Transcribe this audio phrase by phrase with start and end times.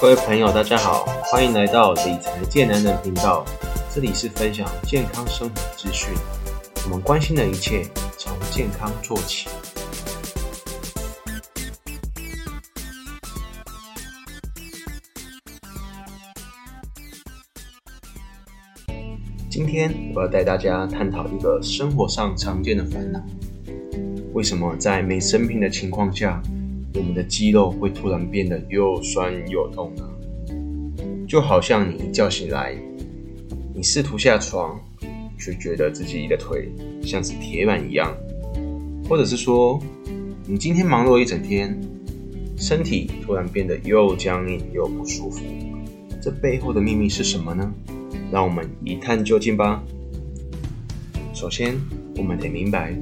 [0.00, 3.44] 各位朋友，大家好，欢迎来到理财健男人频道。
[3.94, 6.08] 这里是分享健康生活资讯，
[6.84, 7.84] 我们关心的一切
[8.16, 9.46] 从健康做起。
[19.50, 23.20] 今天我要带大家探讨一个生活上常见的烦恼：
[24.32, 26.40] 为什么在没生病的情况下，
[26.94, 30.04] 我们的肌肉会突然变得又酸又痛呢？
[31.28, 32.74] 就好像你一觉醒来，
[33.74, 34.80] 你试图下床，
[35.38, 36.68] 却觉得自己的腿
[37.02, 38.12] 像是铁板一样；
[39.08, 39.80] 或者是说，
[40.46, 41.80] 你今天忙碌了一整天，
[42.56, 45.40] 身体突然变得又僵硬又不舒服。
[46.20, 47.72] 这背后的秘密是什么呢？
[48.32, 49.82] 让我们一探究竟吧。
[51.32, 51.74] 首先，
[52.16, 52.94] 我们得明白，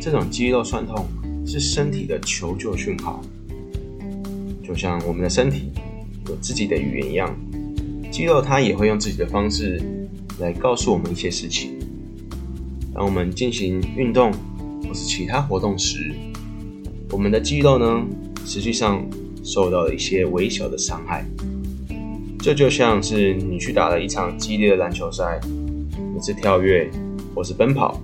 [0.00, 1.06] 这种肌肉酸痛
[1.46, 3.22] 是身体的求救讯号，
[4.62, 5.70] 就像我们的身体
[6.28, 7.34] 有自己的语言一样，
[8.10, 9.80] 肌肉它也会用自己的方式
[10.38, 11.78] 来告诉我们一些事情。
[12.94, 14.32] 当我们进行运动
[14.82, 16.12] 或是其他活动时，
[17.10, 18.04] 我们的肌肉呢，
[18.46, 19.04] 实际上
[19.42, 21.24] 受到了一些微小的伤害。
[22.38, 25.40] 这就像是你去打了一场激烈的篮球赛，
[26.14, 26.90] 你是跳跃
[27.34, 28.00] 或是奔跑，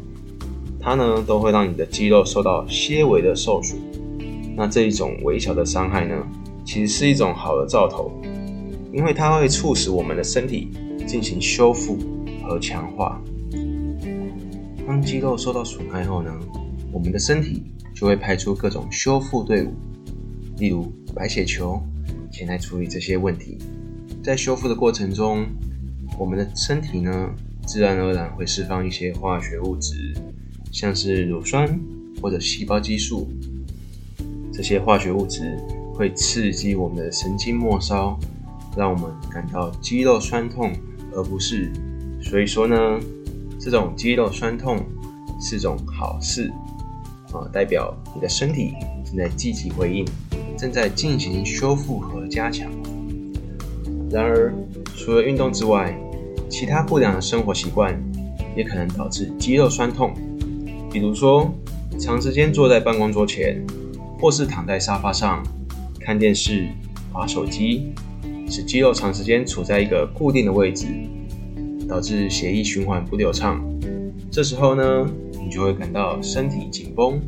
[0.81, 3.78] 它呢都会让你的肌肉受到些微的受损。
[4.56, 6.14] 那这一种微小的伤害呢，
[6.64, 8.11] 其实是一种好的兆头，
[8.92, 10.70] 因为它会促使我们的身体
[11.06, 11.98] 进行修复
[12.42, 13.20] 和强化。
[14.87, 16.33] 当肌肉受到损害后呢，
[16.92, 17.62] 我们的身体
[17.94, 19.72] 就会派出各种修复队伍，
[20.59, 21.81] 例如白血球，
[22.33, 23.59] 前来处理这些问题。
[24.22, 25.47] 在修复的过程中，
[26.19, 27.31] 我们的身体呢，
[27.67, 30.12] 自然而然会释放一些化学物质，
[30.71, 31.79] 像是乳酸
[32.21, 33.29] 或者细胞激素。
[34.53, 35.59] 这些化学物质
[35.95, 38.19] 会刺激我们的神经末梢，
[38.77, 40.73] 让我们感到肌肉酸痛
[41.12, 41.73] 而不是。
[42.23, 42.77] 所以说呢，
[43.59, 44.79] 这种肌肉酸痛
[45.41, 46.53] 是种好事
[47.33, 48.75] 啊，代表你的身体
[49.05, 50.05] 正在积极回应，
[50.59, 52.71] 正在进行修复和加强。
[54.11, 54.53] 然而，
[54.97, 55.99] 除了运动之外，
[56.50, 57.99] 其他不良的生活习惯
[58.56, 60.12] 也可能导致肌肉酸痛。
[60.93, 61.53] 比如说，
[61.99, 63.65] 长时间坐在办公桌前，
[64.19, 65.43] 或是躺在沙发上
[66.01, 66.69] 看电视、
[67.12, 67.93] 划手机，
[68.49, 70.87] 使肌肉长时间处在一个固定的位置，
[71.89, 73.65] 导致血液循环不流畅。
[74.33, 75.09] 这时候呢，
[75.45, 77.21] 你就会感到身体紧绷、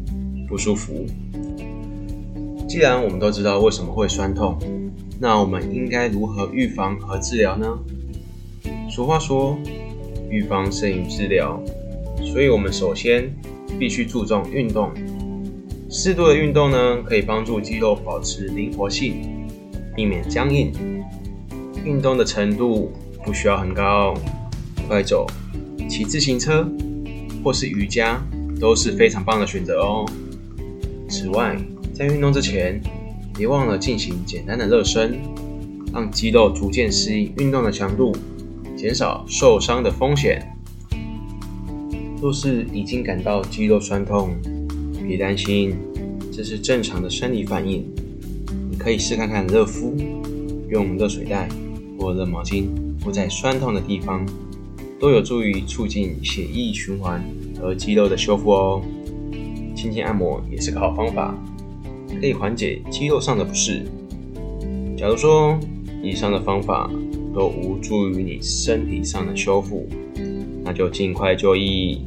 [0.49, 1.07] 不舒服。
[2.69, 4.59] 既然我们都知道为什么会酸痛，
[5.21, 7.79] 那我们应该如何预防和治疗呢？
[8.91, 9.57] 俗话说，
[10.29, 11.63] 预防胜于治疗，
[12.25, 13.31] 所以我们首先
[13.79, 14.91] 必须注重运动。
[15.91, 19.49] 适度的运动呢，可以帮助肌肉保持灵活性，
[19.95, 20.73] 避免僵硬。
[21.85, 22.93] 运动的程度
[23.25, 24.15] 不需要很高，
[24.89, 25.27] 快走、
[25.89, 26.67] 骑自行车
[27.43, 28.23] 或是瑜伽
[28.61, 30.07] 都是非常棒的选择哦。
[31.09, 31.57] 此外，
[31.93, 32.81] 在运动之前，
[33.35, 35.19] 别忘了进行简单的热身，
[35.93, 38.15] 让肌肉逐渐适应运动的强度，
[38.77, 40.52] 减少受伤的风险。
[42.23, 44.31] 若是已经感到肌肉酸痛，
[45.05, 45.75] 别担心，
[46.31, 47.85] 这是正常的生理反应。
[48.71, 49.97] 你可以试看看热敷，
[50.71, 51.49] 用热水袋
[51.99, 52.69] 或热毛巾
[53.01, 54.25] 敷在酸痛的地方，
[55.01, 57.21] 都有助于促进血液循环
[57.61, 58.81] 和肌肉的修复哦。
[59.75, 61.37] 轻轻按摩也是个好方法。
[62.21, 63.83] 可以缓解肌肉上的不适。
[64.97, 65.59] 假如说
[66.05, 66.89] 以上的方法
[67.35, 69.89] 都无助于你身体上的修复，
[70.63, 72.01] 那就尽快就医，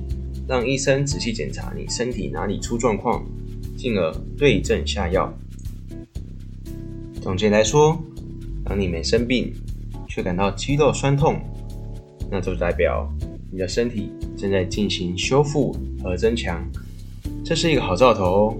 [0.48, 3.26] 让医生仔细检查你身体哪里出状况，
[3.76, 5.34] 进而对症下药。
[7.22, 7.98] 总结来说，
[8.64, 9.52] 当你没生病
[10.08, 11.40] 却感到肌肉酸痛，
[12.30, 13.12] 那就代表
[13.52, 16.64] 你的身体正在进行修复和增强，
[17.44, 18.58] 这是一个好兆头哦。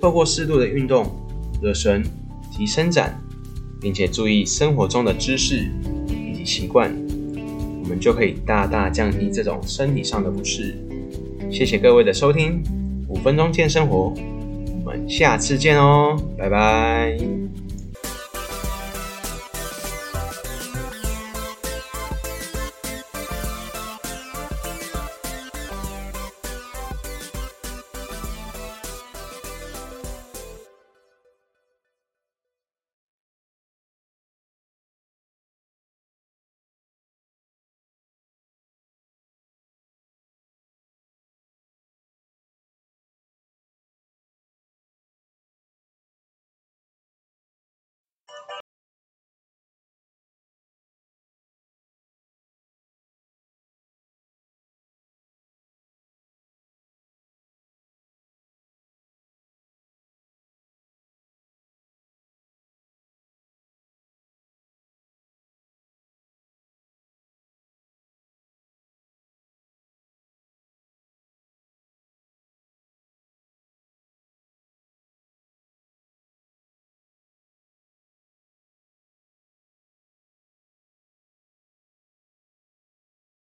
[0.00, 1.06] 透过适度的运动、
[1.62, 2.02] 热身
[2.50, 3.16] 及伸展，
[3.80, 5.70] 并且注意生活中的姿势
[6.08, 6.92] 以及习惯，
[7.84, 10.74] 我们就可以大大降低这种身体上的不适。
[11.50, 12.62] 谢谢各位的收听，
[13.08, 14.14] 五分钟健生活，
[14.84, 17.41] 我们下次见哦，拜拜。